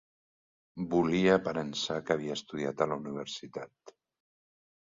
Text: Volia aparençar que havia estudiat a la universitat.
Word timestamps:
Volia 0.93 1.35
aparençar 1.39 1.99
que 2.07 2.17
havia 2.17 2.39
estudiat 2.39 2.81
a 2.81 2.89
la 2.93 2.99
universitat. 3.05 3.95